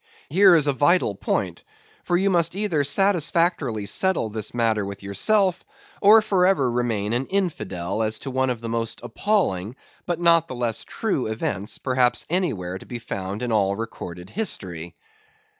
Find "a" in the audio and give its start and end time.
0.65-0.73